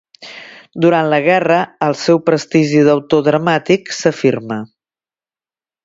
[0.85, 4.63] Durant la guerra, el seu prestigi d'autor dramàtic s'afirma.